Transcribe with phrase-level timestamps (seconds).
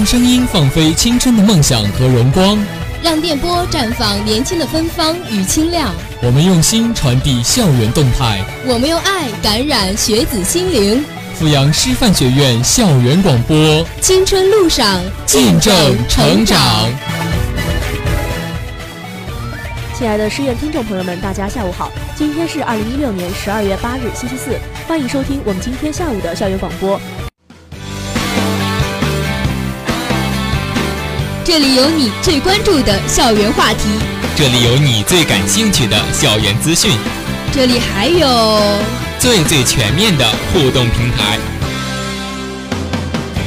[0.00, 2.58] 用声音放飞青春的梦想和荣光，
[3.02, 5.94] 让电波绽放年轻的芬芳与清亮。
[6.22, 11.04] 我们用心传递校园动态，我们用爱感染学子心灵。
[11.38, 16.88] 阜阳师范学院校园广播，青春路上见证成长。
[19.94, 24.58] 亲爱的师院听众朋友们，大家下午好，今天是二零一六年十二月八日，星期四，
[24.88, 26.98] 欢迎收听我们今天下午的校园广播。
[31.52, 33.88] 这里有你最关注的校园话题，
[34.36, 36.92] 这里有你最感兴趣的校园资讯，
[37.52, 38.60] 这里还有
[39.18, 41.40] 最最全面的互动平台，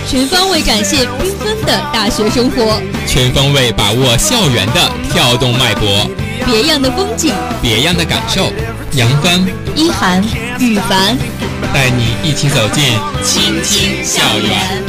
[0.06, 6.06] 全方位展现缤纷的大学生活，全方位把握校园的跳动脉搏，
[6.46, 8.52] 别样的风景，别样的感受。
[8.92, 10.22] 杨帆、一涵、
[10.60, 11.18] 羽凡，
[11.74, 12.84] 带你一起走进
[13.24, 14.84] 青青校园。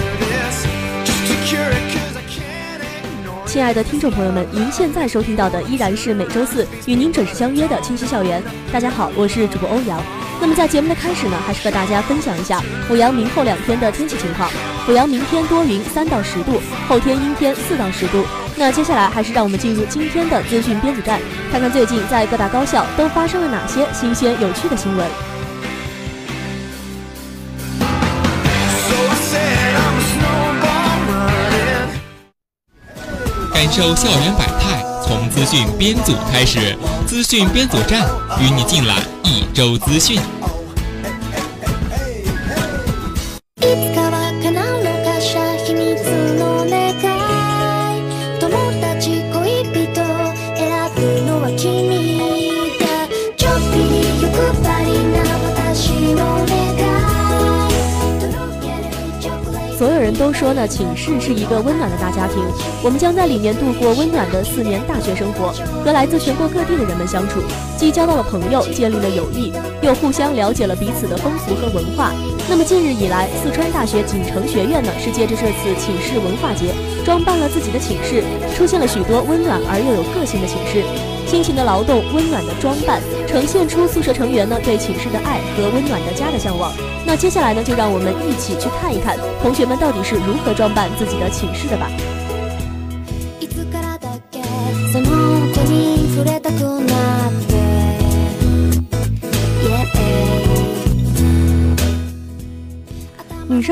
[3.55, 8.43] 亲爱的听众朋友们，您现在收听到的依然是每周四与您准时相约的清晰校园。
[8.73, 10.03] 大家好，我是主播欧阳。
[10.41, 14.51] 那么在节目的开始呢，还是和大家分享一下阜阳明后两天的天气情况。
[14.85, 16.55] 阜阳明天多云，三到十度；
[16.89, 18.25] 后天阴天，四到十度。
[18.57, 21.21] 那接下来还是让我们进入今天的资讯编组站，
[21.53, 25.07] 看看最近在各大高校都发生了哪些新鲜有趣的新闻。
[33.77, 36.79] 受校园百态，从资讯编组开始。
[37.09, 38.09] 资讯编组站
[38.41, 40.21] 与你尽览一周资讯。
[59.77, 62.37] 所有人都说呢，寝室是一个温暖的大家庭，
[62.83, 65.53] 我们将在里面度过温暖的四年大学生活，
[65.85, 67.41] 和来自全国各地的人们相处，
[67.77, 72.13] 既交到了朋友，建立了友谊，又互相了解了彼此的风俗和文化。
[72.47, 76.75] 那么近日以来，四川大学锦城学院呢，是借着这次寝室文化节，
[77.05, 78.23] 装扮了自己的寝室，
[78.55, 80.85] 出现了许多温暖而又有个性的寝室。
[81.27, 86.71] 辛勤的劳动，温暖的装扮，呈现出宿舍成员呢对寝室的爱和温暖的家的向往。
[87.07, 91.91] 那接下来呢，就让我们一起去看一看同学们到底是如何装扮自己的寝室的吧。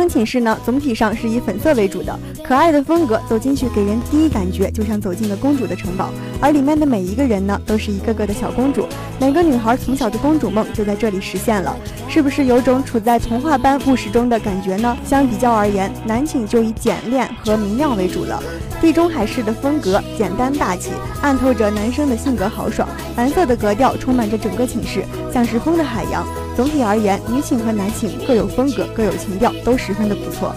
[0.02, 8.84] 生寝室呢，总体上是以粉色为主的，可爱的风格，走进去给人第一感觉就像走进了公主的城堡，而里面的每一个人呢，都是一个个的小公主，
[9.20, 11.76] 每个女孩从小的公主梦就在这里实现了，
[12.08, 14.96] 是不是有种处在童话般故事中的感觉呢？
[15.06, 18.42] 相比较而言，男寝就以简练和明亮为主了，
[18.80, 20.90] 地中海式的风格，简单大气，
[21.20, 26.26] 暗透着男生的性格豪爽，蓝色的格调充满着整个寝室，像是风的海洋。
[26.54, 30.54] 总体而言，女寝和男寝各有风格，各有情调，都十分的不错。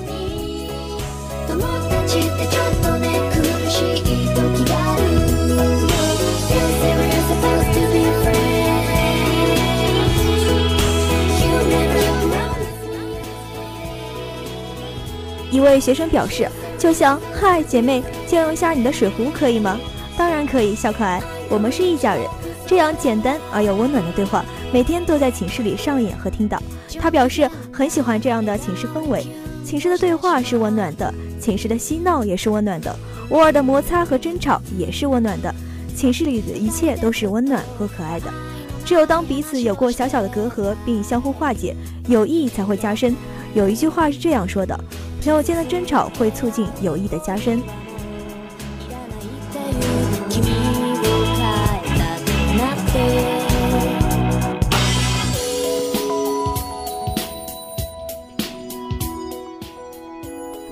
[15.50, 16.46] 一位学生表示
[16.78, 19.80] ：“就像嗨，姐妹，借用一下你的水壶可以吗
[20.18, 22.26] ？”“当然可以，小可爱，我们是一家人。”
[22.68, 24.44] 这样简单而又温暖的对话。
[24.74, 26.62] 每天都在寝室里上演和听到，
[27.00, 29.26] 他表示很喜欢这样的寝室氛围。
[29.64, 32.96] 寝室的对话是温暖的，寝室的嬉闹也是温暖的，
[33.30, 35.54] 偶尔的摩擦和争吵也是温暖的。
[35.96, 38.32] 寝室里的一切都是温暖和可爱的。
[38.84, 41.76] 只有当彼此有过小小的隔阂，并相互化解，
[42.08, 43.16] 友谊才会加深。
[43.54, 44.78] 有一句话是这样说的：
[45.24, 47.64] 朋友间的争吵会促进友谊的加深。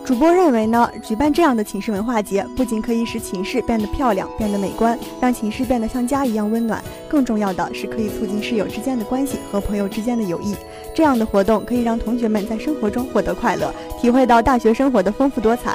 [0.05, 10.55] 主播认为呢，举办这样的寝室文化节，不仅可以使寝室变得漂亮、变得美观，让寝室变得像家一样温暖，更重要的是可以促进室友之间的关系和朋友之间的友谊。
[10.93, 15.73] 这样的活动可以让同学们在生活中获得快乐，体会到大学生活的丰富多彩，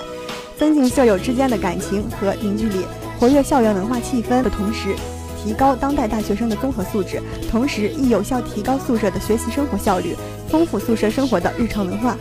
[0.58, 2.84] 增进舍友之间的感情和凝聚力，
[3.18, 4.94] 活跃校园文化气氛的同时，
[5.42, 7.18] 提高当代大学生的综合素质，
[7.50, 10.14] 同时亦有效提高宿舍的学习生活效率，
[10.50, 12.14] 丰富宿舍生活的日常文化。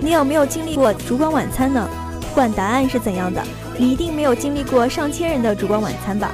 [0.00, 1.88] 你有没有经历过烛光晚餐呢？
[2.20, 3.42] 不管答案是怎样的，
[3.76, 6.30] 你一定没有经历过上千人的烛光晚餐吧？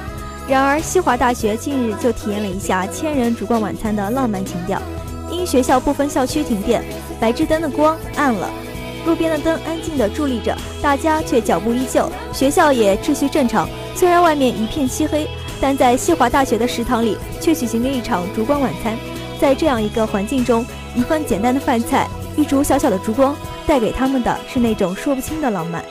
[0.47, 4.79] 然而，西华大学近日就体验了一下千人烛光晚餐的浪漫情调。
[5.31, 6.83] 因学校部分校区停电，
[7.19, 8.47] 白炽灯的光暗了，
[9.07, 13.67] 路边的灯安静地伫立着，大家却脚步依旧，学校也秩序正常。
[13.95, 15.27] 虽然外面一片漆黑，
[15.59, 18.95] 但在西华大学的食堂里却举行了一场烛光晚餐。
[19.39, 20.63] 在这样一个环境中，
[20.95, 23.35] 一份简单的饭菜，一烛小小的烛光，
[23.65, 25.83] 带给他们的是那种说不清的浪漫。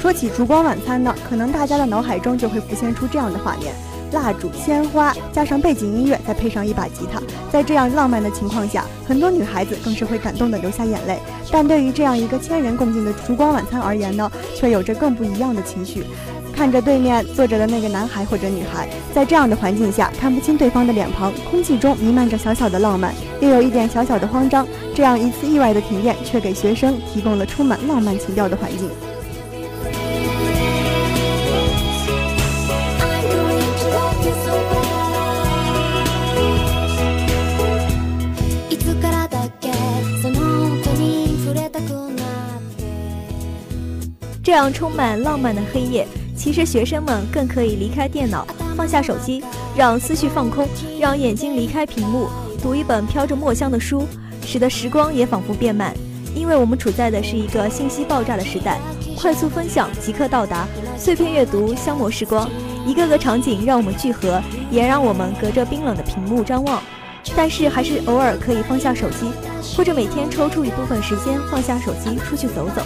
[0.00, 3.74] 说起烛光晚餐呢，可能大家的脑海中就会浮现出这样的画面：
[4.12, 7.20] 蜡烛、鲜花，加上背景音乐，再配上一把吉他，
[7.52, 11.18] 在这样浪漫的情况下，很多女孩子更是会感动的流下眼泪。
[11.50, 16.04] 但对于这样一个千人共进的烛光晚餐而言呢，却有着更不一样的情绪。
[16.54, 24.66] 看着对面坐着的那个男孩或者女孩，在这样的环境下看不清对方的脸庞，空气中弥漫着小小的浪漫，又有一点小小的慌张。
[24.92, 28.88] 这样一次意外的停电，却给学生提供了充满浪漫情调的环境。
[44.48, 49.44] 这样充满浪漫的黑夜，其实学生们更可以离开电脑，放下手机，
[49.76, 50.66] 让思绪放空，
[50.98, 52.30] 让眼睛离开屏幕，
[52.62, 54.06] 读一本飘着墨香的书，
[54.46, 55.92] 使得时光也仿佛变慢。
[56.34, 58.78] 因为我们处在的是一个信息爆炸的时代，
[59.18, 60.66] 快速分享即刻到达，
[60.96, 62.48] 碎片阅读消磨时光，
[62.86, 66.82] 一个个场景让我们聚合，也让我们隔着冰冷的屏幕张望。
[67.40, 69.30] 但是还是偶尔可以放下手机，
[69.76, 72.82] 或者每天抽出一部分时间放下手机出去走走。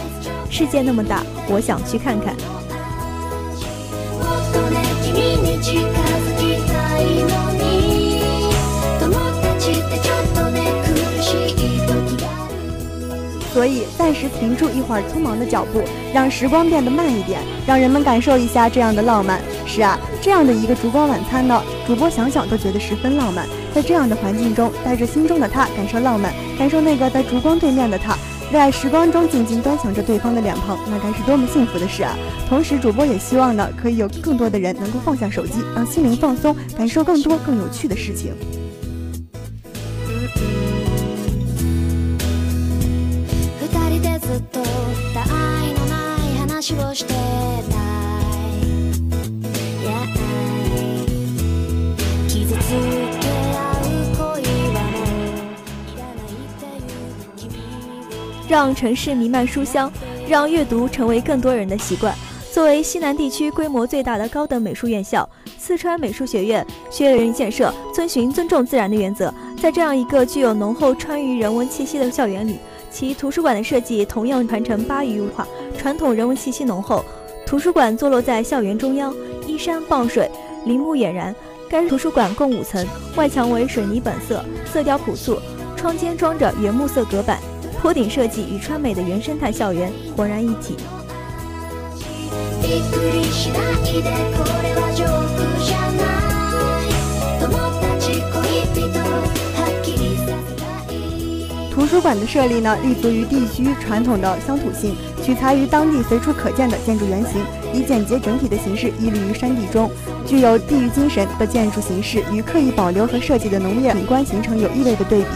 [0.47, 2.35] 世界那么大，我想去看看。
[13.51, 15.81] 所以暂时停住一会儿匆忙的脚步，
[16.13, 19.41] 让时光变得慢一点，让人们感受一下这样的浪漫。
[19.75, 23.47] 是啊，这样的一个烛光晚餐呢，主播想想都觉得十分浪漫。
[23.73, 28.15] 在这样的环境中，带着心中的他，感受浪漫，感受那个在烛光对面的他。
[28.51, 32.15] 在时光中静静端详着对方的脸庞，那该是多么幸福的事啊！
[32.47, 38.31] 同时，主播也希望呢，可以有更多的人能够放下手机，让心灵放松，感受更多更有趣的事情。
[58.53, 59.91] 让城市弥漫书香，
[60.29, 62.13] 让阅读成为更多人的习惯。
[62.51, 65.27] 作为西南地区规模最大的高等美术院校，
[65.57, 69.33] 四川美术学院学院建设遵循尊重自然的原则。
[69.59, 72.59] 在这样一个具有浓厚川渝人文气息的校园里，
[72.91, 77.03] 其图书馆的设计同样传承巴渝文化，传统人文气息浓厚。
[77.47, 79.11] 图书馆坐落在校园中央，
[79.47, 80.29] 依山傍水，
[80.65, 81.35] 林木俨然。
[81.67, 82.85] 该图书馆共五层，
[83.15, 85.39] 外墙为水泥本色，色调朴素，
[85.75, 87.39] 窗间装着原木色隔板。
[87.83, 90.77] 坡顶设计与川美的原生态校园浑然一体。
[101.73, 107.41] 图书馆的设立呢，立足于地区传统的乡土性，取材于当地随处可见的建筑原型，
[107.73, 109.91] 以简洁整体的形式屹立于山地中，
[110.25, 115.27] 具有地域精神的建筑形式与刻意保留和设计的农业景观形成有意味的对比。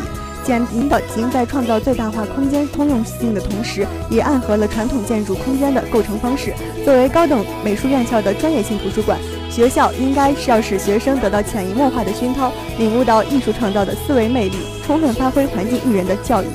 [0.43, 6.53] 简明的仅在创造最大化空间通用性的同时，也暗合了传统建筑空间的构成方式。
[6.85, 16.45] 作为高等美术院校的专业性图书馆，学校应该是要使学生得到潜移默化的熏陶，领悟到艺术创造的思维魅力，充分发挥环境育人的教育。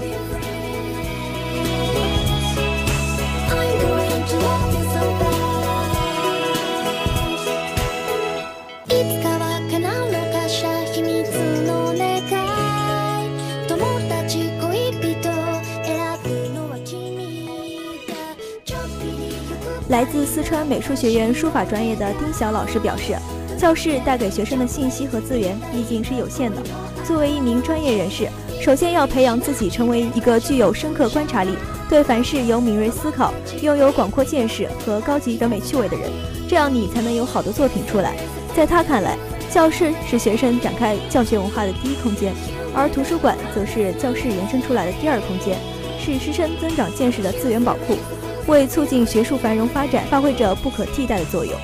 [19.93, 23.15] 来自四川美术学院书法专业的丁晓老师表示，
[23.59, 26.57] 教室带给学生的信息和资源毕竟是有限的。
[27.05, 28.27] 作为一名专业人士，
[28.59, 31.53] 首先要培养自己成为一个具有深刻观察力、
[31.91, 36.11] 对凡事有敏锐思考、拥有广阔见识和高级审美趣味的人，
[36.49, 38.17] 这样你才能有好的作品出来。
[38.57, 39.19] 在他看来，
[39.51, 42.33] 教室是学生展开教学文化的第一空间，
[42.75, 45.59] 而图书馆则是教室延伸出来的第二空间，
[46.01, 47.99] 是师生增长见识的资源宝库。
[48.47, 51.55] 为促进学术繁荣发展发挥着不可替代的作用。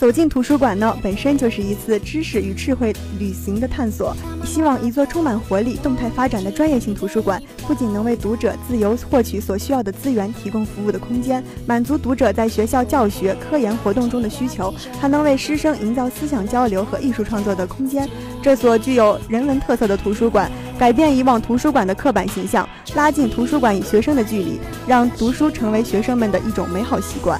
[0.00, 4.16] 走进图书馆呢，本身就是一次知识与智慧旅行的探索。
[4.46, 18.08] 希望一座充满活力、动态发展的专业性图书馆，不仅能为读者自由获取所需要的资源提供服务的空间，满足读者在学校教学、科研活动中的需求，还能为师生营造思想交流和艺术创作的空间。
[18.40, 27.38] 这所具有人文特色的图书馆，改变以往图书馆的刻板形象，拉近图书馆与学生的距离，让读书成为学生们的一种美好习惯。